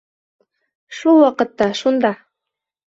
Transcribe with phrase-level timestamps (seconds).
[1.01, 2.15] Шул ваҡытта, шунда